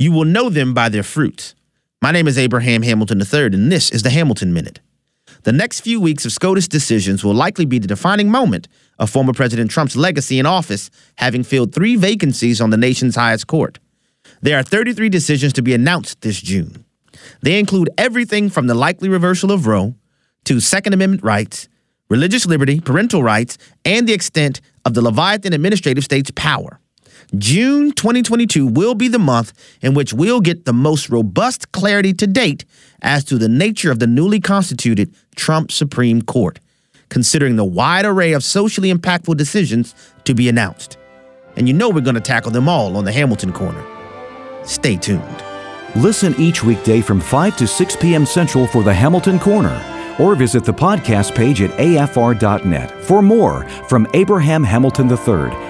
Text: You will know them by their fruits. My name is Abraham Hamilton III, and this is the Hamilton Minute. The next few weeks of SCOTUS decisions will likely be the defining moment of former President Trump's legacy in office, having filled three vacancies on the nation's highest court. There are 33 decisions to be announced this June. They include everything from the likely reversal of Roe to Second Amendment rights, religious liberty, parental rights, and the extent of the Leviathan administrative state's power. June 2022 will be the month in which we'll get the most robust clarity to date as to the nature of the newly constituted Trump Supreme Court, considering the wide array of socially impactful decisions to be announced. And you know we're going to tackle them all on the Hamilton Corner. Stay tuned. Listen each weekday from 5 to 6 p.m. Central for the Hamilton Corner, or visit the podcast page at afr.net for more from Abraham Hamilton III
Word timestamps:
You 0.00 0.12
will 0.12 0.24
know 0.24 0.48
them 0.48 0.72
by 0.72 0.88
their 0.88 1.02
fruits. 1.02 1.54
My 2.00 2.10
name 2.10 2.26
is 2.26 2.38
Abraham 2.38 2.80
Hamilton 2.80 3.20
III, 3.20 3.48
and 3.52 3.70
this 3.70 3.90
is 3.90 4.02
the 4.02 4.08
Hamilton 4.08 4.50
Minute. 4.50 4.80
The 5.42 5.52
next 5.52 5.80
few 5.80 6.00
weeks 6.00 6.24
of 6.24 6.32
SCOTUS 6.32 6.68
decisions 6.68 7.22
will 7.22 7.34
likely 7.34 7.66
be 7.66 7.78
the 7.78 7.86
defining 7.86 8.30
moment 8.30 8.66
of 8.98 9.10
former 9.10 9.34
President 9.34 9.70
Trump's 9.70 9.96
legacy 9.96 10.38
in 10.38 10.46
office, 10.46 10.90
having 11.16 11.42
filled 11.42 11.74
three 11.74 11.96
vacancies 11.96 12.62
on 12.62 12.70
the 12.70 12.78
nation's 12.78 13.14
highest 13.14 13.46
court. 13.46 13.78
There 14.40 14.58
are 14.58 14.62
33 14.62 15.10
decisions 15.10 15.52
to 15.52 15.60
be 15.60 15.74
announced 15.74 16.22
this 16.22 16.40
June. 16.40 16.86
They 17.42 17.58
include 17.58 17.90
everything 17.98 18.48
from 18.48 18.68
the 18.68 18.74
likely 18.74 19.10
reversal 19.10 19.52
of 19.52 19.66
Roe 19.66 19.96
to 20.44 20.60
Second 20.60 20.94
Amendment 20.94 21.22
rights, 21.22 21.68
religious 22.08 22.46
liberty, 22.46 22.80
parental 22.80 23.22
rights, 23.22 23.58
and 23.84 24.08
the 24.08 24.14
extent 24.14 24.62
of 24.86 24.94
the 24.94 25.02
Leviathan 25.02 25.52
administrative 25.52 26.04
state's 26.04 26.30
power. 26.30 26.80
June 27.36 27.92
2022 27.92 28.66
will 28.66 28.94
be 28.94 29.06
the 29.06 29.18
month 29.18 29.52
in 29.82 29.94
which 29.94 30.12
we'll 30.12 30.40
get 30.40 30.64
the 30.64 30.72
most 30.72 31.08
robust 31.08 31.70
clarity 31.72 32.12
to 32.12 32.26
date 32.26 32.64
as 33.02 33.24
to 33.24 33.38
the 33.38 33.48
nature 33.48 33.92
of 33.92 34.00
the 34.00 34.06
newly 34.06 34.40
constituted 34.40 35.14
Trump 35.36 35.70
Supreme 35.70 36.22
Court, 36.22 36.58
considering 37.08 37.56
the 37.56 37.64
wide 37.64 38.04
array 38.04 38.32
of 38.32 38.42
socially 38.42 38.92
impactful 38.92 39.36
decisions 39.36 39.94
to 40.24 40.34
be 40.34 40.48
announced. 40.48 40.98
And 41.56 41.68
you 41.68 41.74
know 41.74 41.88
we're 41.88 42.00
going 42.00 42.14
to 42.14 42.20
tackle 42.20 42.50
them 42.50 42.68
all 42.68 42.96
on 42.96 43.04
the 43.04 43.12
Hamilton 43.12 43.52
Corner. 43.52 43.84
Stay 44.64 44.96
tuned. 44.96 45.44
Listen 45.96 46.34
each 46.38 46.64
weekday 46.64 47.00
from 47.00 47.20
5 47.20 47.56
to 47.58 47.66
6 47.66 47.96
p.m. 47.96 48.26
Central 48.26 48.66
for 48.66 48.82
the 48.82 48.94
Hamilton 48.94 49.38
Corner, 49.38 49.82
or 50.18 50.34
visit 50.34 50.64
the 50.64 50.72
podcast 50.72 51.34
page 51.34 51.62
at 51.62 51.70
afr.net 51.78 52.90
for 53.04 53.22
more 53.22 53.68
from 53.88 54.06
Abraham 54.14 54.62
Hamilton 54.62 55.08
III 55.10 55.69